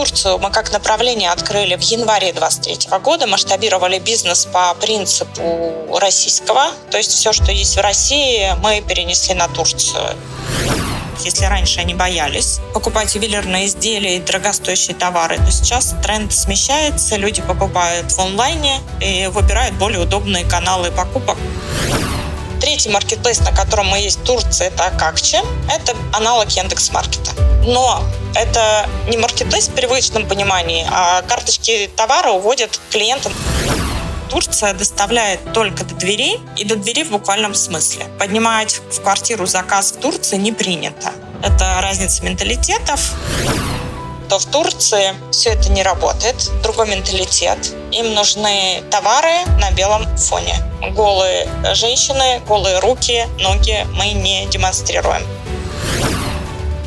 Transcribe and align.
Турцию 0.00 0.38
мы 0.38 0.50
как 0.50 0.72
направление 0.72 1.30
открыли 1.30 1.76
в 1.76 1.82
январе 1.82 2.32
2023 2.32 2.98
года, 3.00 3.26
масштабировали 3.26 3.98
бизнес 3.98 4.46
по 4.46 4.72
принципу 4.72 5.98
российского, 6.00 6.70
то 6.90 6.96
есть 6.96 7.10
все, 7.10 7.34
что 7.34 7.52
есть 7.52 7.76
в 7.76 7.80
России, 7.80 8.50
мы 8.62 8.80
перенесли 8.80 9.34
на 9.34 9.46
Турцию. 9.46 10.16
Если 11.22 11.44
раньше 11.44 11.80
они 11.80 11.92
боялись 11.92 12.60
покупать 12.72 13.14
ювелирные 13.14 13.66
изделия 13.66 14.16
и 14.16 14.20
дорогостоящие 14.20 14.96
товары, 14.96 15.36
то 15.36 15.50
сейчас 15.50 15.94
тренд 16.02 16.32
смещается, 16.32 17.16
люди 17.16 17.42
покупают 17.42 18.10
в 18.10 18.18
онлайне 18.20 18.80
и 19.02 19.26
выбирают 19.26 19.74
более 19.74 20.00
удобные 20.00 20.46
каналы 20.46 20.90
покупок. 20.90 21.36
Третий 22.60 22.90
маркетплейс, 22.90 23.40
на 23.40 23.52
котором 23.52 23.86
мы 23.86 23.98
есть 23.98 24.20
в 24.20 24.24
Турции, 24.24 24.66
это 24.66 24.84
Акакчи. 24.86 25.38
Это 25.68 25.96
аналог 26.12 26.50
Яндекс.Маркета. 26.50 27.32
Но 27.64 28.02
это 28.34 28.88
не 29.08 29.16
маркетплейс 29.16 29.68
в 29.68 29.72
привычном 29.72 30.26
понимании, 30.26 30.86
а 30.90 31.22
карточки 31.22 31.90
товара 31.96 32.30
уводят 32.30 32.78
клиентам. 32.90 33.32
Турция 34.28 34.74
доставляет 34.74 35.52
только 35.52 35.84
до 35.84 35.94
дверей 35.94 36.40
и 36.56 36.64
до 36.64 36.76
двери 36.76 37.02
в 37.02 37.10
буквальном 37.10 37.54
смысле. 37.54 38.06
Поднимать 38.18 38.80
в 38.90 39.00
квартиру 39.00 39.46
заказ 39.46 39.92
в 39.92 40.00
Турции 40.00 40.36
не 40.36 40.52
принято. 40.52 41.12
Это 41.42 41.80
разница 41.80 42.22
менталитетов 42.22 43.14
то 44.30 44.38
в 44.38 44.46
Турции 44.46 45.16
все 45.32 45.50
это 45.50 45.70
не 45.70 45.82
работает, 45.82 46.36
другой 46.62 46.88
менталитет. 46.88 47.74
Им 47.92 48.14
нужны 48.14 48.82
товары 48.90 49.44
на 49.58 49.70
белом 49.72 50.06
фоне. 50.16 50.56
Голые 50.92 51.48
женщины, 51.74 52.40
голые 52.46 52.78
руки, 52.78 53.26
ноги 53.40 53.86
мы 53.94 54.12
не 54.12 54.46
демонстрируем. 54.46 55.22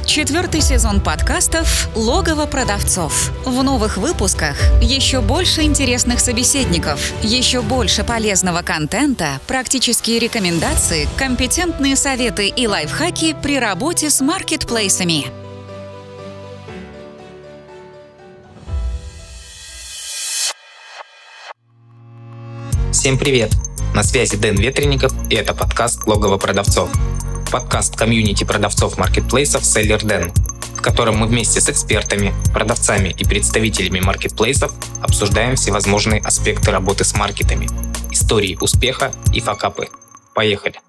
Четвертый 0.05 0.61
сезон 0.61 1.02
подкастов 1.02 1.89
«Логово 1.95 2.45
продавцов». 2.45 3.31
В 3.45 3.63
новых 3.63 3.97
выпусках 3.97 4.58
еще 4.81 5.22
больше 5.22 5.64
интересных 5.64 6.19
собеседников, 6.19 7.11
еще 7.23 7.61
больше 7.61 8.03
полезного 8.03 8.61
контента, 8.61 9.39
практические 9.47 10.20
рекомендации, 10.20 11.08
компетентные 11.17 11.95
советы 11.95 12.47
и 12.47 12.67
лайфхаки 12.67 13.36
при 13.42 13.58
работе 13.58 14.09
с 14.09 14.22
маркетплейсами. 14.22 15.42
Всем 23.03 23.19
привет! 23.19 23.51
На 23.93 24.01
связи 24.01 24.37
Дэн 24.37 24.55
Ветренников 24.55 25.11
и 25.29 25.35
это 25.35 25.53
подкаст 25.53 26.07
«Логово 26.07 26.37
продавцов». 26.37 26.89
Подкаст 27.51 27.97
комьюнити 27.97 28.45
продавцов 28.45 28.97
маркетплейсов 28.97 29.63
Seller 29.63 29.99
Den, 29.99 30.31
в 30.77 30.81
котором 30.81 31.17
мы 31.17 31.27
вместе 31.27 31.59
с 31.59 31.67
экспертами, 31.67 32.33
продавцами 32.53 33.09
и 33.09 33.25
представителями 33.25 33.99
маркетплейсов 33.99 34.73
обсуждаем 35.01 35.57
всевозможные 35.57 36.21
аспекты 36.21 36.71
работы 36.71 37.03
с 37.03 37.13
маркетами, 37.13 37.67
истории 38.09 38.57
успеха 38.61 39.11
и 39.33 39.41
факапы. 39.41 39.89
Поехали! 40.33 40.79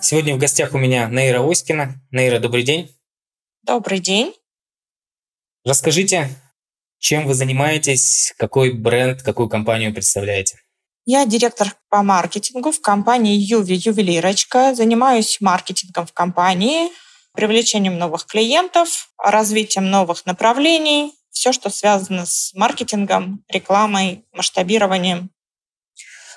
Сегодня 0.00 0.36
в 0.36 0.38
гостях 0.38 0.72
у 0.72 0.78
меня 0.78 1.08
Нейра 1.08 1.42
Оськина. 1.42 2.00
Нейра, 2.12 2.38
добрый 2.38 2.62
день. 2.62 2.88
Добрый 3.64 3.98
день. 3.98 4.34
Расскажите, 5.64 6.30
чем 6.98 7.26
вы 7.26 7.34
занимаетесь, 7.34 8.32
какой 8.38 8.72
бренд, 8.72 9.22
какую 9.22 9.48
компанию 9.48 9.92
представляете? 9.92 10.58
Я 11.04 11.26
директор 11.26 11.74
по 11.88 12.02
маркетингу 12.02 12.72
в 12.72 12.80
компании 12.80 13.36
Юви 13.36 13.74
Ювелирочка. 13.74 14.74
Занимаюсь 14.74 15.38
маркетингом 15.40 16.06
в 16.06 16.12
компании, 16.12 16.90
привлечением 17.32 17.98
новых 17.98 18.26
клиентов, 18.26 19.10
развитием 19.18 19.90
новых 19.90 20.24
направлений, 20.26 21.12
все, 21.30 21.52
что 21.52 21.70
связано 21.70 22.26
с 22.26 22.52
маркетингом, 22.54 23.44
рекламой, 23.48 24.24
масштабированием. 24.32 25.30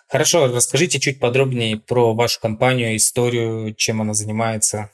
Хорошо, 0.08 0.48
расскажите 0.48 1.00
чуть 1.00 1.20
подробнее 1.20 1.78
про 1.78 2.14
вашу 2.14 2.40
компанию, 2.40 2.96
историю, 2.96 3.74
чем 3.76 4.02
она 4.02 4.14
занимается 4.14 4.92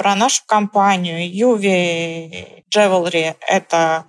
про 0.00 0.14
нашу 0.14 0.44
компанию. 0.46 1.30
Юви 1.30 2.64
Jewelry– 2.74 3.34
это 3.46 4.06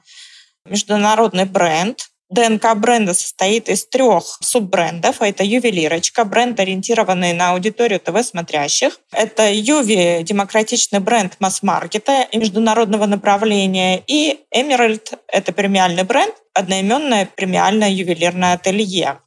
международный 0.66 1.44
бренд. 1.44 2.08
ДНК 2.30 2.76
бренда 2.78 3.14
состоит 3.14 3.68
из 3.68 3.86
трех 3.88 4.24
суббрендов. 4.40 5.22
Это 5.22 5.44
ювелирочка, 5.44 6.24
бренд, 6.24 6.58
ориентированный 6.62 7.34
на 7.34 7.50
аудиторию 7.50 8.00
ТВ-смотрящих. 8.00 9.02
Это 9.12 9.52
Юви, 9.52 10.24
демократичный 10.24 11.00
бренд 11.00 11.36
масс-маркета 11.42 12.26
и 12.32 12.38
международного 12.38 13.06
направления. 13.06 14.02
И 14.08 14.40
Emerald– 14.56 15.18
это 15.28 15.52
премиальный 15.52 16.04
бренд, 16.04 16.34
одноименное 16.54 17.26
премиальное 17.26 17.90
ювелирное 17.90 18.54
ателье. 18.54 19.20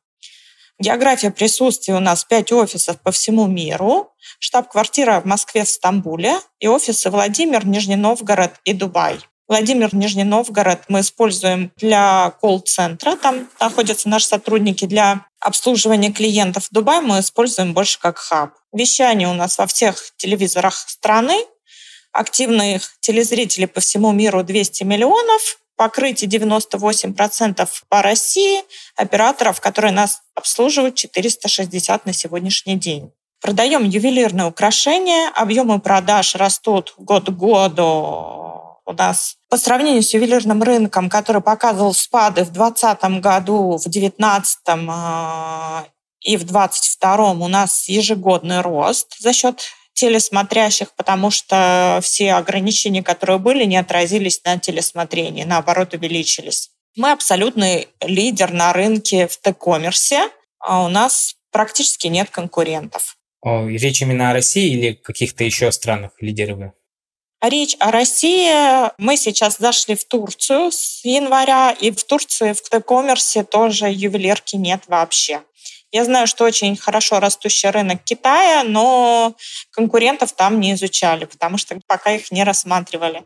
География 0.80 1.30
присутствия 1.30 1.94
у 1.94 2.00
нас 2.00 2.24
5 2.24 2.52
офисов 2.52 3.00
по 3.00 3.12
всему 3.12 3.46
миру, 3.46 4.12
штаб-квартира 4.40 5.20
в 5.20 5.24
Москве, 5.24 5.64
в 5.64 5.68
Стамбуле 5.68 6.40
и 6.58 6.66
офисы 6.66 7.10
Владимир, 7.10 7.64
Нижний 7.64 7.96
Новгород 7.96 8.52
и 8.64 8.72
Дубай. 8.72 9.18
Владимир, 9.46 9.94
Нижний 9.94 10.24
Новгород 10.24 10.80
мы 10.88 11.00
используем 11.00 11.70
для 11.76 12.32
колл-центра. 12.40 13.16
Там 13.16 13.48
находятся 13.60 14.08
наши 14.08 14.26
сотрудники 14.26 14.86
для 14.86 15.26
обслуживания 15.38 16.10
клиентов. 16.12 16.68
Дубай 16.70 17.00
мы 17.00 17.20
используем 17.20 17.74
больше 17.74 18.00
как 18.00 18.18
хаб. 18.18 18.54
Вещание 18.72 19.28
у 19.28 19.34
нас 19.34 19.58
во 19.58 19.66
всех 19.66 20.12
телевизорах 20.16 20.74
страны. 20.74 21.44
Активных 22.12 22.98
телезрителей 23.00 23.66
по 23.68 23.80
всему 23.80 24.12
миру 24.12 24.42
200 24.42 24.84
миллионов 24.84 25.58
покрытие 25.76 26.30
98% 26.30 27.68
по 27.88 28.02
России, 28.02 28.62
операторов, 28.96 29.60
которые 29.60 29.92
нас 29.92 30.22
обслуживают 30.34 30.94
460 30.94 32.06
на 32.06 32.12
сегодняшний 32.12 32.76
день. 32.76 33.12
Продаем 33.40 33.84
ювелирные 33.84 34.46
украшения, 34.46 35.30
объемы 35.34 35.80
продаж 35.80 36.34
растут 36.34 36.94
год 36.96 37.26
к 37.26 37.30
году 37.30 38.44
у 38.86 38.92
нас 38.92 39.36
по 39.48 39.56
сравнению 39.56 40.02
с 40.02 40.12
ювелирным 40.12 40.62
рынком, 40.62 41.08
который 41.08 41.40
показывал 41.40 41.94
спады 41.94 42.44
в 42.44 42.50
2020 42.52 43.20
году, 43.20 43.76
в 43.76 43.82
2019 43.82 44.58
а, 44.88 45.84
и 46.20 46.36
в 46.36 46.44
2022 46.44 47.30
у 47.32 47.48
нас 47.48 47.88
ежегодный 47.88 48.60
рост 48.60 49.18
за 49.18 49.32
счет 49.32 49.62
телесмотрящих, 49.94 50.92
потому 50.94 51.30
что 51.30 52.00
все 52.02 52.34
ограничения, 52.34 53.02
которые 53.02 53.38
были, 53.38 53.64
не 53.64 53.76
отразились 53.76 54.42
на 54.44 54.58
телесмотрении, 54.58 55.44
наоборот, 55.44 55.94
увеличились. 55.94 56.70
Мы 56.96 57.10
абсолютный 57.12 57.88
лидер 58.00 58.52
на 58.52 58.72
рынке 58.72 59.26
в 59.26 59.36
Т-коммерсе, 59.38 60.28
а 60.60 60.84
у 60.84 60.88
нас 60.88 61.34
практически 61.50 62.08
нет 62.08 62.30
конкурентов. 62.30 63.16
О, 63.40 63.66
речь 63.66 64.02
именно 64.02 64.30
о 64.30 64.32
России 64.32 64.72
или 64.72 64.92
каких-то 64.92 65.44
еще 65.44 65.70
странах 65.72 66.12
лидеров? 66.20 66.72
Речь 67.42 67.76
о 67.78 67.90
России. 67.90 68.90
Мы 68.98 69.16
сейчас 69.16 69.58
зашли 69.58 69.96
в 69.96 70.04
Турцию 70.04 70.72
с 70.72 71.04
января, 71.04 71.72
и 71.72 71.90
в 71.90 72.02
Турции 72.04 72.52
в 72.52 72.62
Т-коммерсе 72.62 73.44
тоже 73.44 73.86
ювелирки 73.90 74.56
нет 74.56 74.84
вообще. 74.86 75.42
Я 75.94 76.04
знаю, 76.04 76.26
что 76.26 76.44
очень 76.44 76.76
хорошо 76.76 77.20
растущий 77.20 77.70
рынок 77.70 78.02
Китая, 78.02 78.64
но 78.64 79.36
конкурентов 79.70 80.32
там 80.32 80.58
не 80.58 80.72
изучали, 80.72 81.24
потому 81.24 81.56
что 81.56 81.78
пока 81.86 82.10
их 82.10 82.32
не 82.32 82.42
рассматривали. 82.42 83.22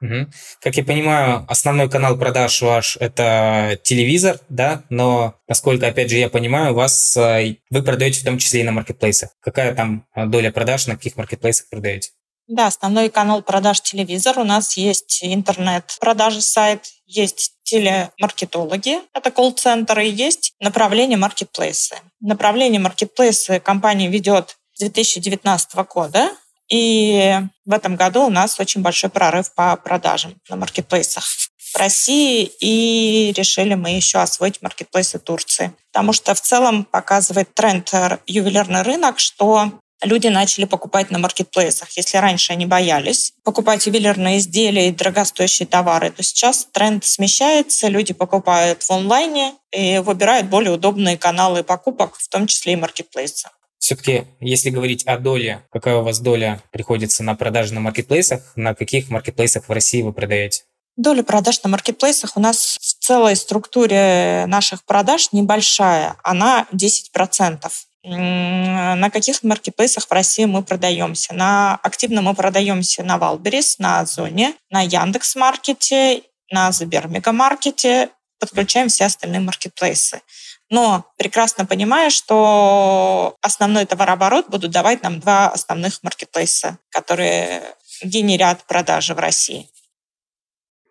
Угу. 0.00 0.26
Как 0.60 0.74
я 0.74 0.82
понимаю, 0.82 1.46
основной 1.48 1.88
канал 1.88 2.18
продаж 2.18 2.60
ваш– 2.60 2.96
это 3.00 3.78
телевизор, 3.84 4.40
да, 4.48 4.82
но, 4.90 5.36
насколько, 5.46 5.86
опять 5.86 6.10
же, 6.10 6.16
я 6.16 6.28
понимаю, 6.28 6.74
вас, 6.74 7.16
э, 7.16 7.54
вы 7.70 7.82
продаете 7.84 8.18
в 8.18 8.24
том 8.24 8.36
числе 8.36 8.62
и 8.62 8.64
на 8.64 8.72
маркетплейсах. 8.72 9.30
Какая 9.40 9.72
там 9.72 10.04
э, 10.16 10.26
доля 10.26 10.50
продаж, 10.50 10.88
на 10.88 10.96
каких 10.96 11.16
маркетплейсах 11.16 11.68
продаете? 11.70 12.10
Да, 12.48 12.66
основной 12.66 13.08
канал 13.08 13.42
продаж 13.42 13.80
телевизор. 13.80 14.38
У 14.38 14.44
нас 14.44 14.76
есть 14.76 15.20
интернет-продажи 15.22 16.40
сайт, 16.40 16.86
есть 17.06 17.52
телемаркетологи, 17.62 18.98
это 19.14 19.30
колл-центры, 19.30 20.06
и 20.06 20.10
есть 20.10 20.52
направление 20.60 21.16
маркетплейсы. 21.16 21.96
Направление 22.20 22.80
маркетплейсы 22.80 23.60
компания 23.60 24.08
ведет 24.08 24.56
с 24.74 24.80
2019 24.80 25.74
года, 25.94 26.30
и 26.68 27.38
в 27.64 27.72
этом 27.72 27.96
году 27.96 28.26
у 28.26 28.30
нас 28.30 28.58
очень 28.58 28.82
большой 28.82 29.10
прорыв 29.10 29.54
по 29.54 29.76
продажам 29.76 30.34
на 30.48 30.56
маркетплейсах 30.56 31.24
в 31.24 31.76
России, 31.76 32.50
и 32.60 33.32
решили 33.36 33.74
мы 33.74 33.90
еще 33.90 34.18
освоить 34.18 34.60
маркетплейсы 34.62 35.18
Турции. 35.18 35.72
Потому 35.92 36.12
что 36.12 36.34
в 36.34 36.40
целом 36.40 36.84
показывает 36.84 37.54
тренд 37.54 37.90
ювелирный 38.26 38.82
рынок, 38.82 39.18
что 39.18 39.72
люди 40.02 40.28
начали 40.28 40.64
покупать 40.64 41.10
на 41.10 41.18
маркетплейсах. 41.18 41.90
Если 41.96 42.16
раньше 42.18 42.52
они 42.52 42.66
боялись 42.66 43.32
покупать 43.44 43.86
ювелирные 43.86 44.38
изделия 44.38 44.88
и 44.88 44.92
дорогостоящие 44.92 45.66
товары, 45.66 46.10
то 46.10 46.22
сейчас 46.22 46.66
тренд 46.72 47.04
смещается, 47.04 47.88
люди 47.88 48.12
покупают 48.12 48.82
в 48.82 48.90
онлайне 48.90 49.54
и 49.72 49.98
выбирают 49.98 50.48
более 50.48 50.72
удобные 50.72 51.16
каналы 51.16 51.62
покупок, 51.62 52.16
в 52.16 52.28
том 52.28 52.46
числе 52.46 52.74
и 52.74 52.76
маркетплейсы. 52.76 53.48
Все-таки, 53.78 54.26
если 54.38 54.70
говорить 54.70 55.04
о 55.06 55.18
доле, 55.18 55.66
какая 55.72 55.96
у 55.96 56.04
вас 56.04 56.20
доля 56.20 56.62
приходится 56.70 57.24
на 57.24 57.34
продажи 57.34 57.74
на 57.74 57.80
маркетплейсах, 57.80 58.52
на 58.54 58.74
каких 58.74 59.10
маркетплейсах 59.10 59.68
в 59.68 59.72
России 59.72 60.02
вы 60.02 60.12
продаете? 60.12 60.62
Доля 60.96 61.22
продаж 61.22 61.62
на 61.64 61.70
маркетплейсах 61.70 62.36
у 62.36 62.40
нас 62.40 62.78
в 62.80 63.04
целой 63.04 63.34
структуре 63.34 64.44
наших 64.46 64.84
продаж 64.84 65.32
небольшая, 65.32 66.16
она 66.22 66.66
10%. 66.72 67.58
На 68.04 69.10
каких 69.10 69.42
маркетплейсах 69.44 70.08
в 70.08 70.12
России 70.12 70.44
мы 70.44 70.62
продаемся? 70.64 71.34
На 71.34 71.76
активно 71.82 72.20
мы 72.20 72.34
продаемся 72.34 73.04
на 73.04 73.16
Валберис, 73.16 73.78
на 73.78 74.00
Озоне, 74.00 74.54
на 74.70 74.82
Яндекс.Маркете, 74.82 76.22
на 76.50 76.72
Сбермегамаркете, 76.72 78.10
подключаем 78.40 78.88
все 78.88 79.04
остальные 79.04 79.40
маркетплейсы. 79.40 80.20
Но 80.68 81.04
прекрасно 81.16 81.64
понимая, 81.64 82.10
что 82.10 83.36
основной 83.40 83.84
товарооборот 83.84 84.48
будут 84.48 84.72
давать 84.72 85.02
нам 85.02 85.20
два 85.20 85.48
основных 85.48 86.02
маркетплейса, 86.02 86.78
которые 86.90 87.62
генерят 88.02 88.64
продажи 88.64 89.14
в 89.14 89.18
России. 89.18 89.68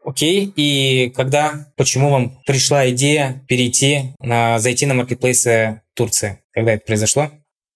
Окей, 0.05 0.51
и 0.55 1.09
когда, 1.11 1.67
почему 1.77 2.09
вам 2.09 2.41
пришла 2.45 2.89
идея 2.89 3.43
перейти 3.47 4.15
на, 4.19 4.59
зайти 4.59 4.85
на 4.85 4.93
маркетплейсы 4.93 5.81
Турции? 5.93 6.40
Когда 6.53 6.73
это 6.73 6.85
произошло? 6.85 7.31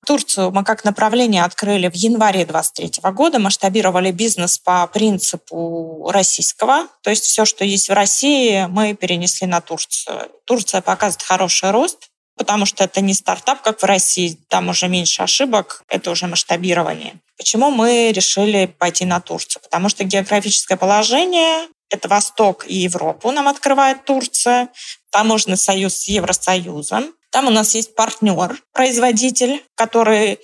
Турцию 0.06 0.52
мы 0.52 0.64
как 0.64 0.84
направление 0.84 1.44
открыли 1.44 1.90
в 1.90 1.96
январе 1.96 2.46
2023 2.46 3.12
года, 3.12 3.40
масштабировали 3.40 4.12
бизнес 4.12 4.60
по 4.60 4.86
принципу 4.88 6.10
российского, 6.12 6.88
то 7.02 7.10
есть 7.10 7.24
все, 7.24 7.44
что 7.46 7.66
есть 7.66 7.90
в 7.90 7.94
России, 7.94 8.68
мы 8.70 8.94
перенесли 8.94 9.48
на 9.48 9.62
Турцию. 9.62 10.30
Турция 10.46 10.82
показывает 10.82 11.24
хороший 11.24 11.72
рост, 11.72 12.10
потому 12.38 12.66
что 12.66 12.84
это 12.84 13.02
не 13.02 13.14
стартап, 13.14 13.62
как 13.62 13.82
в 13.82 13.86
России, 13.86 14.38
там 14.48 14.70
уже 14.70 14.88
меньше 14.88 15.24
ошибок, 15.24 15.84
это 15.90 16.12
уже 16.12 16.28
масштабирование. 16.28 17.16
Почему 17.38 17.72
мы 17.72 18.12
решили 18.12 18.68
пойти 18.68 19.06
на 19.06 19.20
Турцию? 19.20 19.64
Потому 19.64 19.90
что 19.90 20.04
географическое 20.04 20.78
положение 20.78 21.68
это 21.90 22.08
Восток 22.08 22.66
и 22.68 22.76
Европу 22.76 23.32
нам 23.32 23.48
открывает 23.48 24.06
Турция, 24.06 24.70
таможенный 25.16 25.56
союз 25.56 25.96
с 25.96 26.10
Евросоюзом. 26.10 27.14
Там 27.32 27.48
у 27.48 27.50
нас 27.50 27.74
есть 27.74 27.96
партнер, 27.96 28.62
производитель, 28.74 29.64
который 29.76 30.40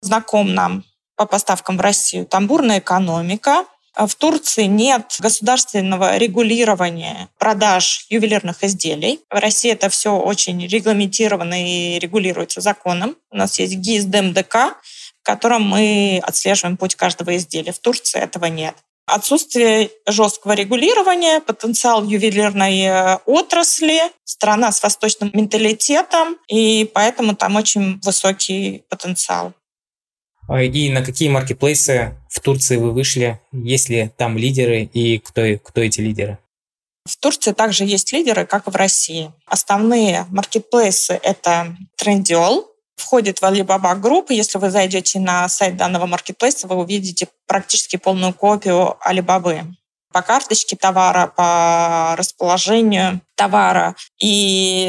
знаком 0.00 0.52
нам 0.52 0.82
по 1.14 1.26
поставкам 1.26 1.76
в 1.76 1.80
Россию. 1.80 2.26
Там 2.26 2.48
бурная 2.48 2.80
экономика. 2.80 3.66
В 3.94 4.12
Турции 4.16 4.64
нет 4.64 5.14
государственного 5.20 6.16
регулирования 6.16 7.28
продаж 7.38 8.06
ювелирных 8.08 8.64
изделий. 8.64 9.20
В 9.30 9.38
России 9.38 9.70
это 9.70 9.88
все 9.88 10.16
очень 10.16 10.66
регламентировано 10.66 11.64
и 11.64 12.00
регулируется 12.00 12.60
законом. 12.60 13.14
У 13.30 13.36
нас 13.36 13.60
есть 13.60 13.74
ГИС 13.76 14.06
ДМДК, 14.06 14.54
в 15.20 15.22
котором 15.22 15.62
мы 15.62 16.20
отслеживаем 16.24 16.76
путь 16.76 16.96
каждого 16.96 17.36
изделия. 17.36 17.72
В 17.72 17.78
Турции 17.78 18.20
этого 18.20 18.46
нет 18.46 18.74
отсутствие 19.14 19.90
жесткого 20.06 20.52
регулирования, 20.52 21.40
потенциал 21.40 22.04
ювелирной 22.04 22.80
э, 22.82 23.18
отрасли, 23.26 24.00
страна 24.24 24.72
с 24.72 24.82
восточным 24.82 25.30
менталитетом, 25.32 26.36
и 26.48 26.90
поэтому 26.92 27.34
там 27.34 27.56
очень 27.56 28.00
высокий 28.00 28.84
потенциал. 28.88 29.52
А, 30.48 30.62
и 30.62 30.90
на 30.90 31.04
какие 31.04 31.28
маркетплейсы 31.28 32.16
в 32.28 32.40
Турции 32.40 32.76
вы 32.76 32.92
вышли? 32.92 33.40
Есть 33.52 33.88
ли 33.88 34.10
там 34.16 34.36
лидеры 34.36 34.82
и 34.82 35.18
кто, 35.18 35.42
кто 35.62 35.80
эти 35.80 36.00
лидеры? 36.00 36.38
В 37.04 37.16
Турции 37.16 37.52
также 37.52 37.84
есть 37.84 38.12
лидеры, 38.12 38.46
как 38.46 38.66
и 38.66 38.70
в 38.70 38.76
России. 38.76 39.32
Основные 39.46 40.26
маркетплейсы— 40.30 41.18
это 41.22 41.76
Trendyol, 42.00 42.64
входит 43.00 43.40
в 43.40 43.44
Alibaba 43.44 43.98
Group. 44.00 44.26
Если 44.28 44.58
вы 44.58 44.70
зайдете 44.70 45.18
на 45.18 45.48
сайт 45.48 45.76
данного 45.76 46.06
маркетплейса, 46.06 46.68
вы 46.68 46.76
увидите 46.76 47.28
практически 47.46 47.96
полную 47.96 48.32
копию 48.32 48.96
Alibaba 49.04 49.64
по 50.12 50.22
карточке 50.22 50.76
товара, 50.76 51.26
по 51.28 52.14
расположению 52.16 53.20
товара. 53.36 53.94
И 54.20 54.86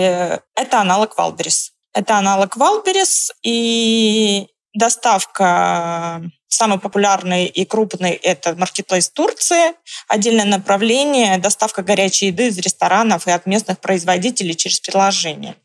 это 0.55 0.81
аналог 0.81 1.17
Wildberries. 1.17 1.71
Это 1.93 2.17
аналог 2.17 2.55
Wildberries, 2.57 3.31
и 3.43 4.47
доставка 4.73 6.21
Самый 6.53 6.79
популярный 6.79 7.45
и 7.45 7.63
крупный– 7.63 8.11
это 8.23 8.55
маркетплейс 8.55 9.09
Турции. 9.09 9.73
Отдельное 10.09 10.43
направление– 10.43 11.37
доставка 11.39 11.81
горячей 11.81 12.27
еды 12.27 12.47
из 12.47 12.57
ресторанов 12.57 13.25
и 13.25 13.31
от 13.31 13.45
местных 13.45 13.79
производителей 13.79 14.53
через 14.53 14.81
приложение. 14.81 15.55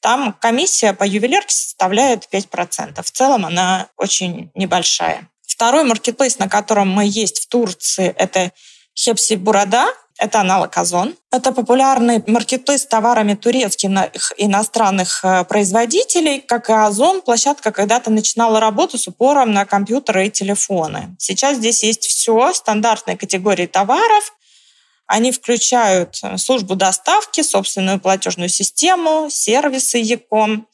Там 0.00 0.32
комиссия 0.32 0.92
по 0.92 1.02
ювелирке 1.02 1.52
составляет 1.52 2.28
5%. 2.32 3.02
В 3.02 3.10
целом 3.10 3.44
она 3.44 3.88
очень 3.96 4.52
небольшая. 4.54 5.28
Второй 5.44 5.82
маркетплейс, 5.82 6.38
на 6.38 6.48
котором 6.48 6.90
мы 6.90 7.06
есть 7.06 7.40
в 7.40 7.48
Турции, 7.48 8.14
это 8.16 8.52
Хепси 8.96 9.34
Бурада. 9.34 9.88
Это 10.18 10.40
аналог 10.40 10.76
Озон. 10.78 11.14
Это 11.30 11.52
популярный 11.52 12.22
маркетплейс 12.26 12.82
с 12.82 12.86
товарами 12.86 13.34
турецких 13.34 14.32
иностранных 14.38 15.20
э, 15.22 15.44
производителей. 15.44 16.40
Как 16.40 16.70
и 16.70 16.72
Озон, 16.72 17.20
площадка 17.20 17.70
когда-то 17.70 18.10
начинала 18.10 18.58
работу 18.58 18.96
с 18.96 19.06
упором 19.08 19.52
на 19.52 19.66
компьютеры 19.66 20.26
и 20.26 20.30
телефоны. 20.30 21.14
Сейчас 21.18 21.58
здесь 21.58 21.82
есть 21.82 22.04
все, 22.04 22.52
стандартные 22.54 23.18
категории 23.18 23.66
товаров. 23.66 24.34
Они 25.06 25.32
включают 25.32 26.18
э, 26.22 26.38
службу 26.38 26.76
доставки, 26.76 27.42
собственную 27.42 28.00
платежную 28.00 28.48
систему, 28.48 29.28
сервисы 29.30 29.98
Яком, 29.98 30.66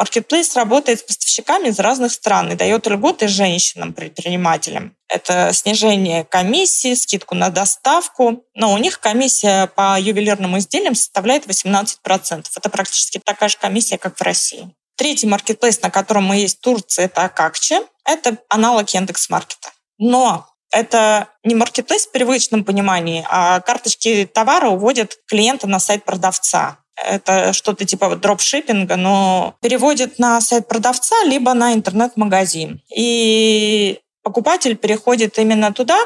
Marketplace 0.00 0.54
работает 0.54 1.00
с 1.00 1.02
поставщиками 1.02 1.68
из 1.68 1.78
разных 1.78 2.12
стран 2.12 2.50
и 2.50 2.54
дает 2.54 2.86
льготы 2.86 3.28
женщинам-предпринимателям. 3.28 4.96
Это 5.08 5.52
снижение 5.52 6.24
комиссии, 6.24 6.94
скидку 6.94 7.34
на 7.34 7.50
доставку. 7.50 8.44
Но 8.54 8.72
у 8.72 8.78
них 8.78 9.00
комиссия 9.00 9.66
по 9.66 10.00
ювелирным 10.00 10.56
изделиям 10.58 10.94
составляет 10.94 11.46
18%. 11.46 12.46
Это 12.56 12.70
практически 12.70 13.20
такая 13.22 13.50
же 13.50 13.58
комиссия, 13.58 13.98
как 13.98 14.16
в 14.16 14.22
России. 14.22 14.74
Третий 14.96 15.26
маркетплейс, 15.26 15.82
на 15.82 15.90
котором 15.90 16.24
мы 16.24 16.36
есть 16.36 16.58
в 16.58 16.60
Турции, 16.60 17.04
это 17.04 17.24
Акакче. 17.24 17.82
Это 18.04 18.38
аналог 18.48 18.88
Яндекс.Маркета. 18.88 19.70
Но 19.98 20.46
это 20.72 21.28
не 21.44 21.54
маркетплейс 21.54 22.06
в 22.06 22.12
привычном 22.12 22.64
понимании, 22.64 23.26
а 23.28 23.60
карточки 23.60 24.28
товара 24.32 24.68
уводят 24.68 25.16
клиента 25.26 25.66
на 25.66 25.78
сайт 25.78 26.04
продавца 26.04 26.79
это 27.04 27.52
что-то 27.52 27.84
типа 27.84 28.16
дропшиппинга, 28.16 28.96
но 28.96 29.54
переводит 29.60 30.18
на 30.18 30.40
сайт 30.40 30.68
продавца 30.68 31.24
либо 31.24 31.54
на 31.54 31.74
интернет-магазин. 31.74 32.82
И 32.94 34.00
покупатель 34.22 34.76
переходит 34.76 35.38
именно 35.38 35.72
туда, 35.72 35.98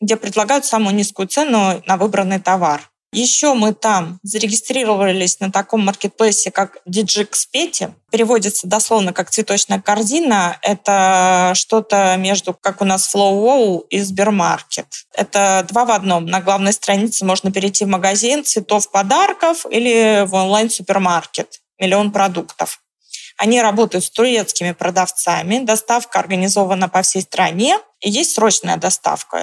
где 0.00 0.16
предлагают 0.16 0.64
самую 0.64 0.94
низкую 0.94 1.28
цену 1.28 1.82
на 1.86 1.96
выбранный 1.96 2.40
товар. 2.40 2.90
Еще 3.12 3.54
мы 3.54 3.72
там 3.72 4.20
зарегистрировались 4.22 5.40
на 5.40 5.50
таком 5.50 5.80
маркетплейсе, 5.84 6.50
как 6.50 6.76
Digixpeti. 6.86 7.92
Переводится 8.10 8.66
дословно 8.66 9.14
как 9.14 9.30
цветочная 9.30 9.80
корзина. 9.80 10.58
Это 10.60 11.52
что-то 11.54 12.16
между, 12.18 12.52
как 12.52 12.82
у 12.82 12.84
нас 12.84 13.14
FlowWow 13.14 13.86
и 13.88 14.00
Сбермаркет. 14.00 14.86
Это 15.14 15.64
два 15.68 15.86
в 15.86 15.90
одном. 15.90 16.26
На 16.26 16.42
главной 16.42 16.74
странице 16.74 17.24
можно 17.24 17.50
перейти 17.50 17.86
в 17.86 17.88
магазин 17.88 18.44
цветов 18.44 18.90
подарков 18.90 19.64
или 19.70 20.24
в 20.26 20.34
онлайн-супермаркет. 20.34 21.60
Миллион 21.78 22.12
продуктов. 22.12 22.80
Они 23.38 23.62
работают 23.62 24.04
с 24.04 24.10
турецкими 24.10 24.72
продавцами. 24.72 25.60
Доставка 25.60 26.18
организована 26.18 26.88
по 26.90 27.00
всей 27.02 27.22
стране. 27.22 27.78
И 28.00 28.10
есть 28.10 28.34
срочная 28.34 28.76
доставка 28.76 29.38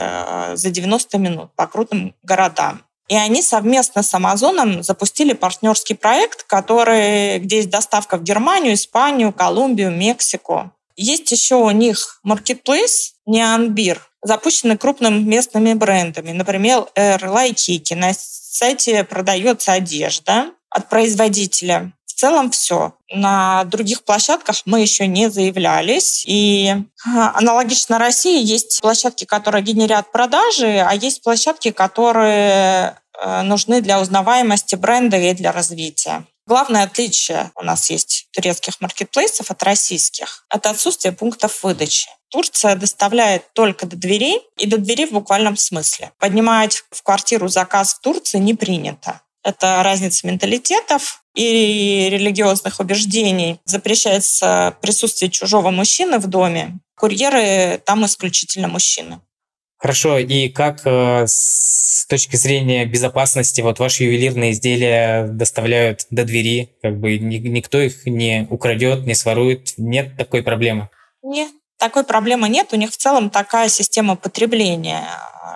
э, 0.51 0.55
за 0.55 0.69
90 0.69 1.17
минут 1.17 1.55
по 1.55 1.65
крупным 1.65 2.13
городам. 2.22 2.84
И 3.08 3.16
они 3.16 3.42
совместно 3.42 4.02
с 4.02 4.14
Амазоном 4.14 4.82
запустили 4.82 5.34
партнерский 5.34 5.94
проект, 5.94 6.44
который, 6.44 7.40
где 7.40 7.58
есть 7.58 7.70
доставка 7.70 8.18
в 8.18 8.24
Германию, 8.24 8.74
Испанию, 8.74 9.32
Колумбию, 9.32 9.92
Мексику. 9.92 10.72
Есть 10.96 11.32
еще 11.32 11.56
у 11.56 11.70
них 11.72 12.20
marketplace 12.26 13.12
Неанбир, 13.26 14.02
запущенный 14.24 14.78
крупными 14.78 15.20
местными 15.20 15.74
брендами. 15.74 16.32
Например, 16.32 16.88
Лайкики. 16.96 17.94
На 17.94 18.14
сайте 18.14 19.04
продается 19.04 19.74
одежда 19.74 20.52
от 20.70 20.90
производителя. 20.90 21.92
В 22.15 22.17
целом 22.17 22.50
все. 22.50 22.93
На 23.12 23.65
других 23.65 24.05
площадках 24.05 24.62
мы 24.63 24.79
еще 24.79 25.05
не 25.05 25.29
заявлялись. 25.29 26.24
И 26.25 26.74
а, 27.05 27.38
аналогично 27.38 28.00
России 28.00 28.41
есть 28.41 28.79
площадки, 28.81 29.25
которые 29.25 29.62
генерят 29.62 30.13
продажи, 30.13 30.79
а 30.79 30.93
есть 30.93 31.22
площадки, 31.22 31.72
которые 31.72 32.98
э, 33.19 33.41
нужны 33.41 33.81
для 33.81 34.00
узнаваемости 34.00 34.75
бренда 34.75 35.17
и 35.17 35.34
для 35.34 35.51
развития. 35.51 36.25
Главное 36.48 36.84
отличие 36.84 37.51
у 37.55 37.63
нас 37.63 37.89
есть 37.89 38.27
турецких 38.31 38.79
маркетплейсов 38.79 39.51
от 39.51 39.62
российских– 39.63 40.45
это 40.50 40.69
отсутствие 40.69 41.12
пунктов 41.12 41.63
выдачи. 41.63 42.07
Турция 42.29 42.75
доставляет 42.75 43.51
только 43.53 43.86
до 43.88 43.98
дверей 43.98 44.41
и 44.57 44.67
до 44.67 44.77
дверей 44.77 45.07
в 45.07 45.12
буквальном 45.12 45.57
смысле. 45.57 46.12
Поднимать 46.19 46.84
в 46.91 47.03
квартиру 47.03 47.50
заказ 47.50 47.95
в 47.95 48.00
Турции 48.00 48.38
не 48.38 48.53
принято. 48.53 49.22
Это 49.46 49.84
разница 49.84 50.25
менталитетов 50.25 51.22
и 51.36 52.10
религиозных 52.10 52.80
убеждений. 52.80 53.60
Запрещается 53.64 54.75
присутствие 54.82 55.30
чужого 55.30 55.70
мужчины 55.70 56.18
в 56.18 56.25
доме. 56.25 56.80
Курьеры 56.98 57.80
там 57.86 58.06
исключительно 58.08 58.68
мужчины. 58.68 59.20
Хорошо, 59.78 60.18
и 60.18 60.50
как 60.50 60.82
э, 60.86 61.25
с 61.28 62.08
точки 62.08 62.38
зрения 62.38 62.86
безопасности 62.86 63.62
вот 63.62 63.78
ваши 63.78 64.06
ювелирные 64.06 64.54
изделия 64.54 65.28
доставляют 65.28 66.08
до 66.10 66.24
двери, 66.24 66.75
как 66.82 67.00
бы 67.00 67.20
ни, 67.20 67.36
никто 67.36 67.80
их 67.80 68.08
не 68.08 68.48
украдет, 68.50 69.06
не 69.06 69.14
сворует, 69.14 69.74
нет 69.78 70.18
такой 70.18 70.42
проблемы? 70.42 70.90
Нет, 71.22 71.52
такой 71.78 72.04
проблемы 72.04 72.50
нет. 72.50 72.70
У 72.72 72.78
них 72.78 72.90
в 72.90 72.98
целом 72.98 73.30
такая 73.30 73.70
система 73.70 74.16
потребления, 74.16 75.04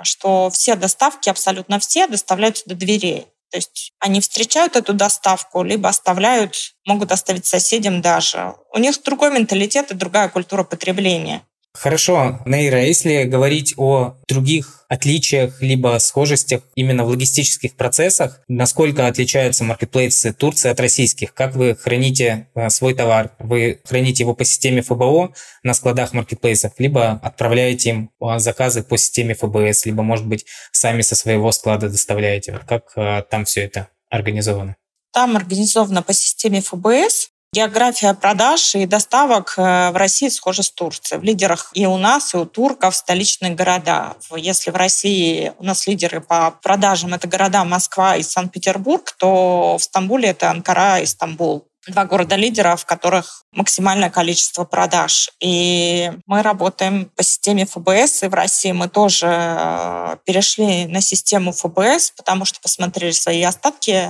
что 0.03 0.51
все 0.51 0.75
доставки, 0.75 1.29
абсолютно 1.29 1.79
все, 1.79 2.05
доставляются 2.05 2.65
до 2.67 2.75
дверей. 2.75 3.25
То 3.51 3.57
есть 3.57 3.93
они 3.99 4.21
встречают 4.21 4.75
эту 4.75 4.93
доставку, 4.93 5.63
либо 5.63 5.89
оставляют, 5.89 6.75
могут 6.85 7.11
оставить 7.11 7.45
соседям 7.45 8.01
даже. 8.01 8.55
У 8.73 8.79
них 8.79 9.01
другой 9.03 9.31
менталитет 9.31 9.91
и 9.91 9.95
другая 9.95 10.29
культура 10.29 10.63
потребления. 10.63 11.41
Хорошо, 11.73 12.39
Нейра, 12.45 12.83
если 12.83 13.23
говорить 13.25 13.75
о 13.77 14.15
других 14.27 14.85
отличиях 14.89 15.61
либо 15.61 15.97
схожестях 15.99 16.63
именно 16.73 17.05
в 17.05 17.09
логистических 17.09 17.75
процессах, 17.75 18.41
насколько 18.47 19.05
отличаются 19.05 19.63
маркетплейсы 19.63 20.33
Турции 20.33 20.69
от 20.69 20.79
российских? 20.79 21.33
Как 21.35 21.55
вы 21.55 21.75
храните 21.75 22.47
э, 22.55 22.69
свой 22.69 22.95
товар? 22.95 23.31
Вы 23.37 23.79
храните 23.85 24.23
его 24.23 24.33
по 24.33 24.45
системе 24.45 24.81
ФБО 24.81 25.33
на 25.61 25.73
складах 25.75 26.13
маркетплейсов, 26.13 26.73
либо 26.79 27.11
отправляете 27.21 27.89
им 27.91 28.11
э, 28.19 28.39
заказы 28.39 28.81
по 28.81 28.97
системе 28.97 29.35
ФБС, 29.35 29.85
либо, 29.85 30.01
может 30.01 30.25
быть, 30.25 30.47
сами 30.71 31.01
со 31.01 31.15
своего 31.15 31.51
склада 31.51 31.87
доставляете? 31.87 32.59
Как 32.67 32.91
э, 32.95 33.21
там 33.29 33.45
все 33.45 33.61
это 33.61 33.89
организовано? 34.09 34.75
Там 35.13 35.37
организовано 35.37 36.01
по 36.01 36.13
системе 36.13 36.61
ФБС. 36.61 37.28
География 37.51 38.13
продаж 38.13 38.75
и 38.75 38.85
доставок 38.85 39.55
э, 39.57 39.89
в 39.89 39.95
России 39.97 40.29
схожа 40.29 40.61
с 40.61 40.69
Турцией. 40.69 41.19
В 41.19 41.23
лидерах 41.23 41.71
и 41.73 41.87
у 41.87 41.97
нас, 41.97 42.35
и 42.35 42.37
у 42.37 42.45
турков 42.45 42.95
столичные 42.95 43.55
города. 43.55 44.17
Если 44.35 44.69
в 44.69 44.75
России 44.75 45.51
у 45.57 45.63
нас 45.63 45.87
лидеры 45.87 46.21
по 46.21 46.51
продажам 46.51 47.15
это 47.15 47.27
города 47.27 47.63
Москва 47.63 48.17
и 48.17 48.21
Санкт-Петербург, 48.21 49.15
то 49.17 49.77
в 49.79 49.83
Стамбуле 49.83 50.29
это 50.29 50.51
Анкара 50.51 50.99
и 50.99 51.07
Стамбул 51.07 51.65
два 51.87 52.05
города-лидера, 52.05 52.75
в 52.75 52.85
которых 52.85 53.43
максимальное 53.51 54.11
количество 54.11 54.63
продаж. 54.63 55.31
И 55.39 56.11
мы 56.27 56.43
работаем 56.43 57.09
по 57.15 57.23
системе 57.23 57.65
ФБС, 57.65 58.23
и 58.23 58.27
в 58.27 58.33
России 58.33 58.71
мы 58.71 58.89
тоже 58.89 59.27
э, 59.27 60.17
перешли 60.23 60.85
на 60.85 61.01
систему 61.01 61.51
ФБС, 61.51 62.11
потому 62.15 62.45
что 62.45 62.59
посмотрели 62.61 63.11
свои 63.11 63.41
остатки 63.41 64.07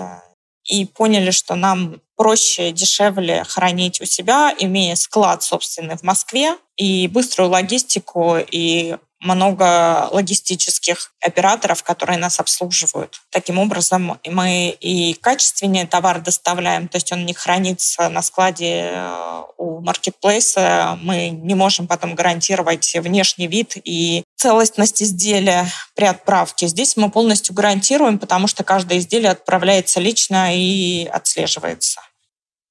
и 0.69 0.85
поняли, 0.85 1.31
что 1.31 1.55
нам 1.55 2.01
проще, 2.15 2.71
дешевле 2.71 3.43
хранить 3.43 4.01
у 4.01 4.05
себя, 4.05 4.53
имея 4.57 4.95
склад 4.95 5.41
собственный 5.41 5.97
в 5.97 6.03
Москве 6.03 6.55
и 6.77 7.07
быструю 7.07 7.49
логистику 7.49 8.38
и 8.38 8.95
много 9.21 10.07
логистических 10.11 11.11
операторов, 11.21 11.83
которые 11.83 12.17
нас 12.17 12.39
обслуживают. 12.39 13.21
Таким 13.31 13.59
образом, 13.59 14.17
мы 14.25 14.69
и 14.79 15.13
качественнее 15.13 15.88
товар 15.88 16.21
доставляем, 16.21 16.88
то 16.88 16.95
есть 16.97 17.11
он 17.11 17.25
не 17.25 17.33
хранится 17.33 18.07
на 18.09 18.21
складе 18.21 18.91
э, 18.93 19.41
у 19.57 19.81
маркетплейса. 19.81 20.97
Мы 21.01 21.29
не 21.29 21.55
можем 21.55 21.88
потом 21.88 22.15
гарантировать 22.15 22.95
внешний 22.95 23.47
вид 23.47 23.73
и 23.83 24.23
целостность 24.39 25.03
изделия 25.03 25.67
при 25.96 26.05
отправке. 26.05 26.67
Здесь 26.67 26.96
мы 26.96 27.12
полностью 27.12 27.53
гарантируем, 27.53 28.17
потому 28.17 28.48
что 28.48 28.63
каждое 28.63 29.00
изделие 29.00 29.31
отправляется 29.31 30.00
лично 30.00 30.55
и 30.55 31.05
отслеживается. 31.05 32.00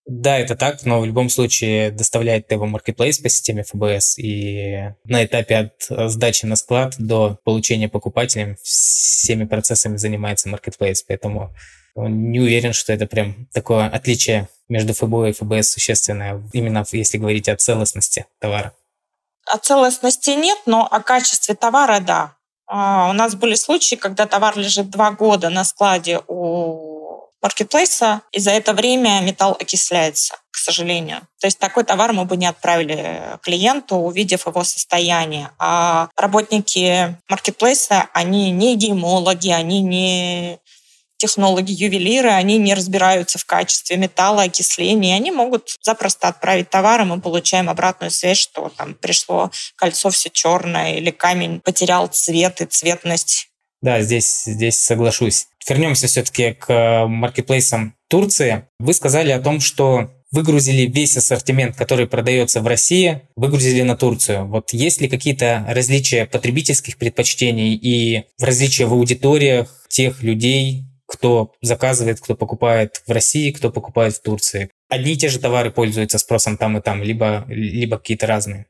Да, 0.06 0.38
это 0.38 0.56
так, 0.56 0.86
но 0.86 1.00
в 1.00 1.04
любом 1.04 1.28
случае 1.28 1.90
доставляет 1.90 2.50
его 2.50 2.66
Marketplace 2.66 3.22
по 3.22 3.28
системе 3.28 3.62
ФБС, 3.64 4.18
и 4.18 4.94
на 5.04 5.22
этапе 5.22 5.56
от 5.56 6.10
сдачи 6.10 6.46
на 6.46 6.56
склад 6.56 6.94
до 6.96 7.38
получения 7.44 7.90
покупателем 7.90 8.56
всеми 8.62 9.44
процессами 9.44 9.98
занимается 9.98 10.48
Marketplace, 10.48 11.00
поэтому 11.06 11.54
не 11.94 12.40
уверен, 12.40 12.72
что 12.72 12.94
это 12.94 13.06
прям 13.06 13.46
такое 13.52 13.86
отличие 13.88 14.48
между 14.70 14.94
ФБО 14.94 15.28
и 15.28 15.32
ФБС 15.32 15.72
существенное, 15.72 16.42
именно 16.54 16.86
если 16.92 17.18
говорить 17.18 17.50
о 17.50 17.56
целостности 17.56 18.24
товара. 18.40 18.72
О 19.50 19.58
целостности 19.58 20.30
нет, 20.30 20.58
но 20.66 20.86
о 20.86 21.00
качестве 21.00 21.54
товара– 21.54 22.00
да. 22.00 22.32
А, 22.66 23.08
у 23.08 23.12
нас 23.12 23.34
были 23.34 23.54
случаи, 23.54 23.94
когда 23.96 24.26
товар 24.26 24.56
лежит 24.56 24.90
два 24.90 25.10
года 25.10 25.48
на 25.48 25.64
складе 25.64 26.20
у 26.28 26.98
маркетплейса, 27.40 28.22
и 28.32 28.40
за 28.40 28.50
это 28.50 28.72
время 28.72 29.20
металл 29.20 29.56
окисляется, 29.58 30.34
к 30.50 30.56
сожалению. 30.56 31.20
То 31.40 31.46
есть 31.46 31.58
такой 31.58 31.84
товар 31.84 32.12
мы 32.12 32.24
бы 32.24 32.36
не 32.36 32.46
отправили 32.46 33.38
клиенту, 33.42 33.96
увидев 33.96 34.46
его 34.46 34.64
состояние. 34.64 35.50
А 35.58 36.08
работники 36.16 37.16
маркетплейса, 37.28 38.08
они 38.12 38.50
не 38.50 38.76
геймологи, 38.76 39.50
они 39.50 39.80
не 39.82 40.58
технологи-ювелиры, 41.18 42.30
они 42.30 42.56
не 42.58 42.74
разбираются 42.74 43.38
в 43.38 43.44
качестве 43.44 43.96
металла, 43.96 44.44
окисления. 44.44 45.16
Они 45.16 45.30
могут 45.30 45.76
запросто 45.82 46.28
отправить 46.28 46.70
товар, 46.70 47.02
и 47.02 47.04
мы 47.04 47.20
получаем 47.20 47.68
обратную 47.68 48.10
связь, 48.10 48.38
что 48.38 48.72
там 48.76 48.94
пришло 48.94 49.50
кольцо 49.76 50.10
все 50.10 50.30
черное 50.30 50.94
или 50.94 51.10
камень 51.10 51.60
потерял 51.60 52.06
цвет 52.06 52.60
и 52.60 52.64
цветность. 52.64 53.48
Да, 53.82 54.00
здесь, 54.00 54.44
здесь 54.44 54.80
соглашусь. 54.80 55.46
Вернемся 55.68 56.06
все-таки 56.06 56.54
к 56.54 56.72
э, 56.72 57.06
маркетплейсам 57.06 57.94
Турции. 58.08 58.66
Вы 58.78 58.94
сказали 58.94 59.30
о 59.32 59.40
том, 59.40 59.60
что 59.60 60.10
выгрузили 60.30 60.86
весь 60.86 61.16
ассортимент, 61.16 61.76
который 61.76 62.06
продается 62.06 62.60
в 62.60 62.66
России, 62.66 63.22
выгрузили 63.36 63.82
на 63.82 63.96
Турцию. 63.96 64.46
Вот 64.46 64.72
есть 64.72 65.00
ли 65.00 65.08
какие-то 65.08 65.64
различия 65.68 66.26
потребительских 66.26 66.96
предпочтений 66.96 67.74
и 67.74 68.24
различия 68.40 68.86
в 68.86 68.92
аудиториях 68.92 69.86
тех 69.88 70.22
людей, 70.22 70.84
кто 71.08 71.54
заказывает, 71.62 72.20
кто 72.20 72.36
покупает 72.36 73.02
в 73.06 73.10
России, 73.10 73.50
кто 73.50 73.70
покупает 73.70 74.14
в 74.14 74.22
Турции? 74.22 74.70
Одни 74.88 75.14
и 75.14 75.16
те 75.16 75.28
же 75.28 75.38
товары 75.38 75.70
пользуются 75.70 76.18
спросом 76.18 76.58
там 76.58 76.76
и 76.76 76.82
там, 76.82 77.02
либо, 77.02 77.44
либо 77.48 77.98
какие-то 77.98 78.26
разные? 78.26 78.66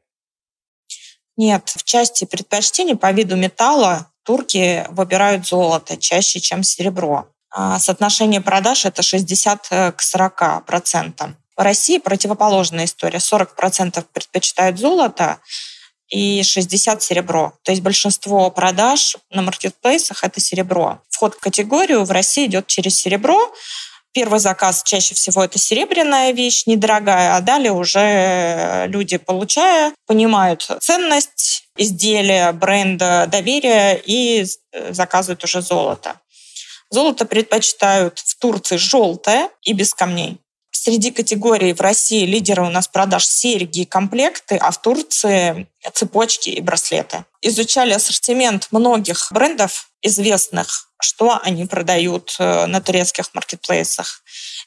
Нет, 1.36 1.68
в 1.68 1.84
части 1.84 2.24
предпочтений 2.24 2.96
по 2.96 3.10
виду 3.12 3.36
металла 3.36 4.10
турки 4.24 4.86
выбирают 4.90 5.46
золото 5.46 5.96
чаще, 5.96 6.40
чем 6.40 6.62
серебро. 6.62 7.28
А 7.50 7.78
соотношение 7.78 8.40
продаж 8.40 8.84
это 8.84 9.02
60 9.02 9.66
э, 9.70 9.92
к 9.92 10.00
40 10.00 10.64
процентам. 10.66 11.36
В 11.56 11.60
России 11.60 11.98
противоположная 11.98 12.84
история. 12.84 13.20
40 13.20 13.56
процентов 13.56 14.06
предпочитают 14.12 14.78
золото 14.78 15.38
и 16.08 16.42
60 16.42 17.02
серебро. 17.02 17.52
То 17.62 17.72
есть 17.72 17.82
большинство 17.82 18.50
продаж 18.50 19.16
на 19.30 19.42
маркетплейсах 19.42 20.24
это 20.24 20.40
серебро. 20.40 21.00
Вход 21.08 21.34
в 21.34 21.40
категорию 21.40 22.04
в 22.04 22.10
России 22.10 22.46
идет 22.46 22.66
через 22.66 22.96
серебро, 22.96 23.52
Первый 24.12 24.40
заказ 24.40 24.82
чаще 24.84 25.14
всего 25.14 25.44
это 25.44 25.58
серебряная 25.58 26.32
вещь, 26.32 26.64
недорогая, 26.66 27.36
а 27.36 27.40
далее 27.40 27.72
уже 27.72 28.86
люди, 28.88 29.18
получая, 29.18 29.94
понимают 30.06 30.68
ценность 30.80 31.64
изделия, 31.76 32.52
бренда, 32.52 33.28
доверия 33.30 33.94
и 33.94 34.44
э, 34.72 34.92
заказывают 34.92 35.44
уже 35.44 35.60
золото. 35.62 36.20
Золото 36.90 37.26
предпочитают 37.26 38.18
в 38.18 38.38
Турции 38.38 38.76
желтое 38.76 39.50
и 39.62 39.72
без 39.74 39.94
камней. 39.94 40.38
Среди 40.88 41.10
категорий 41.10 41.74
в 41.74 41.82
России 41.82 42.24
лидеры 42.24 42.62
у 42.62 42.70
нас 42.70 42.88
продаж 42.88 43.26
серьги 43.26 43.80
и 43.80 43.84
комплекты, 43.84 44.56
а 44.56 44.70
в 44.70 44.80
Турции 44.80 45.66
цепочки 45.92 46.48
и 46.48 46.62
браслеты. 46.62 47.26
Изучали 47.42 47.92
ассортимент 47.92 48.68
многих 48.70 49.28
брендов 49.30 49.90
известных 50.00 50.88
что 51.00 51.38
они 51.44 51.64
продают 51.64 52.34
э, 52.40 52.66
на 52.66 52.80
турецких 52.80 53.32
маркетплейсах. 53.32 54.20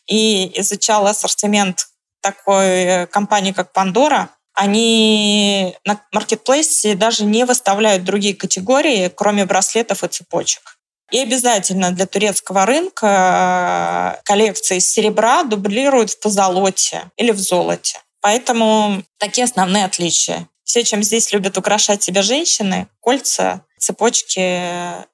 И 0.07 0.49
изучала 0.61 1.09
ассортимент 1.09 1.87
такой 2.21 2.67
э, 2.67 3.07
компании, 3.07 3.51
как 3.51 3.75
Pandora. 3.75 4.29
Они 4.53 5.75
на 5.83 6.01
маркетплейсе 6.13 6.95
даже 6.95 7.25
не 7.25 7.45
выставляют 7.45 8.05
другие 8.05 8.33
категории, 8.33 9.11
кроме 9.13 9.45
браслетов 9.45 10.05
и 10.05 10.07
цепочек. 10.07 10.77
И 11.11 11.19
обязательно 11.19 11.91
для 11.91 12.05
турецкого 12.05 12.65
рынка 12.65 14.17
э, 14.17 14.23
коллекции 14.23 14.77
из 14.77 14.87
серебра 14.87 15.43
дублируют 15.43 16.11
в 16.11 16.19
позолоте 16.19 17.11
или 17.17 17.31
в 17.31 17.39
золоте. 17.39 17.99
Поэтому 18.21 19.03
такие 19.17 19.43
основные 19.43 19.85
отличия. 19.85 20.47
Все, 20.63 20.83
чем 20.83 21.03
здесь 21.03 21.33
любят 21.33 21.57
украшать 21.57 22.01
себя 22.01 22.21
женщины, 22.21 22.87
кольца, 23.01 23.65
цепочки, 23.77 24.61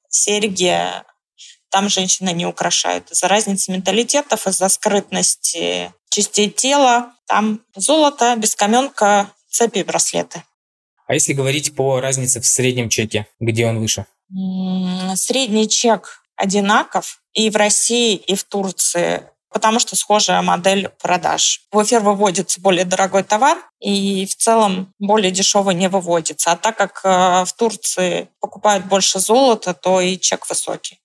серьги, 0.09 0.77
там 1.69 1.89
женщины 1.89 2.31
не 2.31 2.45
украшают. 2.45 3.09
Из-за 3.11 3.27
разницы 3.27 3.71
менталитетов, 3.71 4.45
из-за 4.45 4.69
скрытности 4.69 5.91
частей 6.09 6.49
тела, 6.49 7.13
там 7.27 7.61
золото, 7.75 8.35
бескаменка, 8.37 9.31
цепи 9.49 9.79
и 9.79 9.83
браслеты. 9.83 10.43
А 11.07 11.13
если 11.13 11.33
говорить 11.33 11.75
по 11.75 11.99
разнице 12.01 12.41
в 12.41 12.45
среднем 12.45 12.89
чеке, 12.89 13.27
где 13.39 13.65
он 13.65 13.79
выше? 13.79 14.05
Средний 14.29 15.69
чек 15.69 16.21
одинаков 16.35 17.21
и 17.33 17.49
в 17.49 17.55
России, 17.55 18.15
и 18.15 18.35
в 18.35 18.43
Турции 18.43 19.23
потому 19.57 19.79
что 19.79 19.95
схожая 19.95 20.43
модель 20.43 20.89
продаж. 21.01 21.61
В 21.71 21.81
эфир 21.81 22.01
выводится 22.01 22.61
более 22.61 22.85
дорогой 22.85 23.23
товар, 23.23 23.57
и 23.79 24.27
в 24.27 24.35
целом 24.35 24.93
более 24.99 25.31
дешевый 25.31 25.73
не 25.73 25.89
выводится. 25.89 26.51
А 26.51 26.57
так 26.57 26.77
как 26.77 27.01
э, 27.03 27.43
в 27.43 27.53
Турции 27.57 28.27
покупают 28.39 28.85
больше 28.85 29.19
золота, 29.19 29.73
то 29.73 29.99
и 29.99 30.19
чек 30.19 30.47
высокий. 30.47 30.99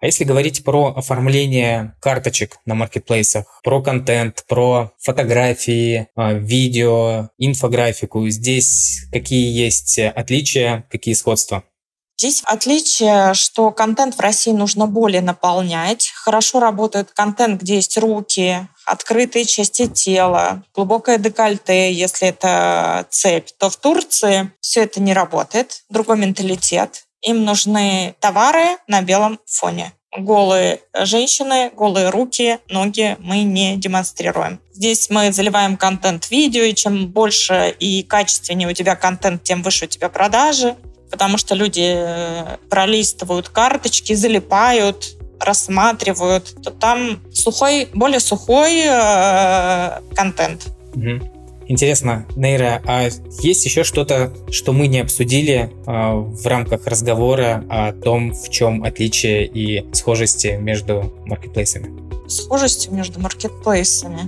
А 0.00 0.06
если 0.06 0.24
говорить 0.24 0.64
про 0.64 0.94
оформление 0.96 1.94
карточек 2.00 2.58
на 2.64 2.74
маркетплейсах, 2.74 3.60
про 3.62 3.80
контент, 3.80 4.44
про 4.48 4.90
фотографии, 4.98 6.08
э, 6.16 6.38
видео, 6.40 7.28
инфографику, 7.38 8.28
здесь 8.30 9.06
какие 9.12 9.56
есть 9.56 10.00
отличия, 10.00 10.88
какие 10.90 11.14
сходства? 11.14 11.62
Здесь 12.18 12.42
отличие, 12.44 13.34
что 13.34 13.70
контент 13.72 14.16
в 14.16 14.20
России 14.20 14.52
нужно 14.52 14.86
более 14.86 15.22
наполнять. 15.22 16.12
Хорошо 16.14 16.60
работает 16.60 17.10
контент, 17.10 17.60
где 17.60 17.76
есть 17.76 17.98
руки, 17.98 18.68
открытые 18.86 19.44
части 19.44 19.86
тела, 19.86 20.62
глубокое 20.74 21.18
декольте, 21.18 21.92
если 21.92 22.28
это 22.28 23.06
цепь, 23.10 23.48
то 23.58 23.70
в 23.70 23.76
Турции 23.76 24.52
все 24.60 24.82
это 24.82 25.00
не 25.00 25.14
работает. 25.14 25.82
Другой 25.88 26.18
менталитет. 26.18 27.04
Им 27.22 27.44
нужны 27.44 28.14
товары 28.20 28.78
на 28.88 29.02
белом 29.02 29.38
фоне. 29.46 29.92
Голые 30.16 30.80
женщины, 30.94 31.70
голые 31.74 32.10
руки, 32.10 32.58
ноги 32.68 33.16
мы 33.20 33.44
не 33.44 33.76
демонстрируем. 33.76 34.60
Здесь 34.72 35.08
мы 35.08 35.32
заливаем 35.32 35.76
контент 35.76 36.30
видео, 36.30 36.64
и 36.64 36.74
чем 36.74 37.08
больше 37.08 37.74
и 37.78 38.02
качественнее 38.02 38.68
у 38.68 38.72
тебя 38.72 38.94
контент, 38.94 39.42
тем 39.42 39.62
выше 39.62 39.86
у 39.86 39.88
тебя 39.88 40.10
продажи 40.10 40.76
потому 41.12 41.36
что 41.36 41.54
люди 41.54 41.94
э, 41.94 42.56
пролистывают 42.70 43.50
карточки, 43.50 44.14
залипают, 44.14 45.16
рассматривают, 45.38 46.54
то 46.62 46.70
там 46.70 47.20
сухой, 47.32 47.88
более 47.92 48.18
сухой 48.18 48.80
э, 48.86 50.00
контент. 50.14 50.66
Угу. 50.94 51.42
Интересно, 51.68 52.26
Нейра, 52.34 52.82
а 52.86 53.08
есть 53.42 53.64
еще 53.64 53.84
что-то, 53.84 54.32
что 54.50 54.72
мы 54.72 54.88
не 54.88 55.00
обсудили 55.00 55.70
э, 55.70 55.70
в 55.86 56.46
рамках 56.46 56.86
разговора 56.86 57.64
о 57.68 57.92
том, 57.92 58.32
в 58.32 58.48
чем 58.48 58.82
отличие 58.82 59.46
и 59.46 59.84
схожести 59.94 60.56
между 60.58 61.12
маркетплейсами? 61.26 62.28
Схожести 62.28 62.88
между 62.88 63.20
маркетплейсами. 63.20 64.20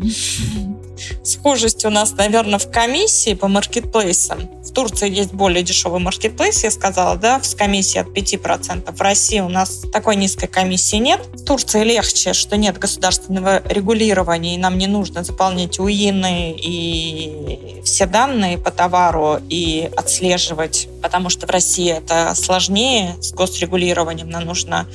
Схожесть 1.23 1.85
у 1.85 1.91
нас, 1.91 2.13
наверное, 2.13 2.59
в 2.59 2.71
комиссии 2.71 3.35
по 3.35 3.49
маркетплейсам. 3.49 4.49
В 4.63 4.73
Турции 4.73 5.11
есть 5.11 5.33
более 5.33 5.63
дешевый 5.63 6.01
маркетплейс, 6.01 6.65
я 6.65 6.71
сказала, 6.71 7.17
да, 7.17 7.41
с 7.43 7.55
комиссией 7.55 8.03
от 8.03 8.09
5%. 8.09 8.93
В 8.93 9.01
России 9.01 9.41
у 9.41 9.49
нас 9.49 9.83
такой 9.93 10.17
низкой 10.17 10.47
комиссии 10.47 10.97
нет. 10.97 11.21
В 11.33 11.45
Турции 11.45 11.85
легче, 11.85 12.33
что 12.33 12.57
нет 12.57 12.79
государственного 12.79 13.63
регулирования, 13.69 14.55
и 14.55 14.59
нам 14.59 14.79
не 14.79 14.87
нужно 14.87 15.25
заполнять 15.25 15.79
УИНы 15.79 16.53
и 16.53 17.81
все 17.85 18.07
данные 18.07 18.59
по 18.59 18.71
товару 18.71 19.39
и 19.49 19.91
отслеживать, 19.97 20.89
потому 21.03 21.31
что 21.31 21.47
в 21.47 21.51
России 21.51 21.91
это 21.91 22.35
сложнее 22.35 23.17
с 23.21 23.33
госрегулированием. 23.33 24.29
Нам 24.29 24.45
нужно 24.47 24.87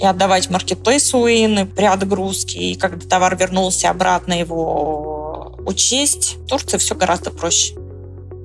и 0.00 0.04
отдавать 0.04 0.50
маркетплейсу 0.50 1.18
УИНы 1.18 1.66
при 1.66 1.84
отгрузке, 1.84 2.58
и 2.58 2.74
когда 2.74 3.06
товар 3.06 3.36
вернулся 3.36 3.90
обратно, 3.90 4.32
его 4.32 5.11
учесть. 5.66 6.36
В 6.44 6.46
Турции 6.46 6.78
все 6.78 6.94
гораздо 6.94 7.30
проще. 7.30 7.74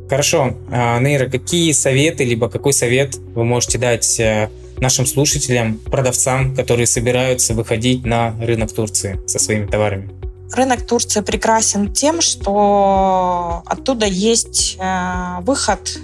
Хорошо. 0.10 0.56
А, 0.72 1.00
Нейра, 1.00 1.30
какие 1.30 1.72
советы, 1.74 2.24
либо 2.24 2.50
какой 2.50 2.74
совет 2.74 3.18
вы 3.36 3.44
можете 3.44 3.78
дать 3.78 4.20
э, 4.20 4.50
нашим 4.80 5.06
слушателям, 5.06 5.80
продавцам, 5.80 6.56
которые 6.56 6.88
собираются 6.88 7.54
выходить 7.54 8.06
на 8.06 8.34
рынок 8.40 8.72
Турции 8.72 9.20
со 9.28 9.40
своими 9.40 9.66
товарами? 9.68 10.10
Рынок 10.54 10.88
Турции 10.88 11.20
прекрасен 11.22 11.92
тем, 11.92 12.22
что 12.22 13.64
оттуда 13.66 14.06
есть 14.06 14.78
э, 14.80 15.42
выход 15.42 16.00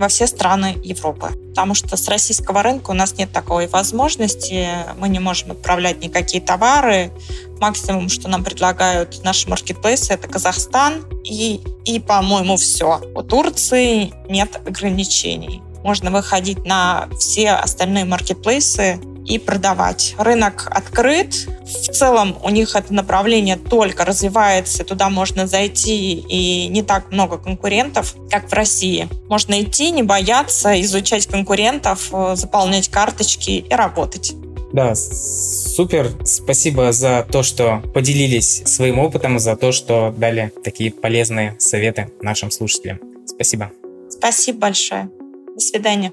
во 0.00 0.08
все 0.08 0.26
страны 0.26 0.78
Европы. 0.82 1.28
Потому 1.50 1.74
что 1.74 1.96
с 1.96 2.08
российского 2.08 2.62
рынка 2.62 2.90
у 2.90 2.94
нас 2.94 3.16
нет 3.18 3.30
такой 3.32 3.68
возможности. 3.68 4.68
Мы 4.98 5.08
не 5.10 5.18
можем 5.18 5.52
отправлять 5.52 6.02
никакие 6.02 6.42
товары. 6.42 7.12
Максимум, 7.60 8.08
что 8.08 8.26
нам 8.28 8.42
предлагают 8.42 9.22
наши 9.22 9.48
маркетплейсы, 9.48 10.14
это 10.14 10.26
Казахстан. 10.26 11.04
И, 11.24 11.60
и 11.84 12.00
по-моему, 12.00 12.56
все. 12.56 13.00
У 13.14 13.22
Турции 13.22 14.12
нет 14.28 14.58
ограничений. 14.66 15.62
Можно 15.84 16.10
выходить 16.10 16.64
на 16.64 17.08
все 17.18 17.50
остальные 17.50 18.06
маркетплейсы 18.06 18.98
и 19.30 19.38
продавать. 19.38 20.14
Рынок 20.18 20.66
открыт. 20.70 21.46
В 21.62 21.92
целом 21.92 22.36
у 22.42 22.50
них 22.50 22.74
это 22.74 22.92
направление 22.92 23.56
только 23.56 24.04
развивается, 24.04 24.84
туда 24.84 25.08
можно 25.08 25.46
зайти, 25.46 26.14
и 26.14 26.66
не 26.68 26.82
так 26.82 27.12
много 27.12 27.38
конкурентов, 27.38 28.16
как 28.30 28.50
в 28.50 28.52
России. 28.52 29.08
Можно 29.28 29.62
идти, 29.62 29.92
не 29.92 30.02
бояться, 30.02 30.80
изучать 30.82 31.26
конкурентов, 31.26 32.08
э, 32.12 32.34
заполнять 32.34 32.88
карточки 32.88 33.50
и 33.50 33.74
работать. 33.74 34.34
Да, 34.72 34.94
супер. 34.94 36.10
Спасибо 36.24 36.92
за 36.92 37.26
то, 37.30 37.42
что 37.42 37.82
поделились 37.94 38.62
своим 38.66 38.98
опытом, 38.98 39.38
за 39.38 39.56
то, 39.56 39.72
что 39.72 40.14
дали 40.16 40.52
такие 40.62 40.92
полезные 40.92 41.56
советы 41.58 42.10
нашим 42.20 42.50
слушателям. 42.50 43.00
Спасибо. 43.26 43.70
Спасибо 44.08 44.58
большое. 44.58 45.10
До 45.54 45.60
свидания. 45.60 46.12